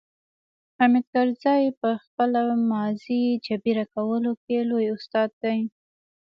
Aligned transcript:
حامد 0.77 1.03
کرزي 1.13 1.63
په 1.81 1.89
خپله 2.03 2.41
ماضي 2.71 3.23
جبيره 3.45 3.85
کولو 3.93 4.31
کې 4.43 4.57
لوی 4.69 4.87
استاد 4.97 5.29
دی. 5.43 5.59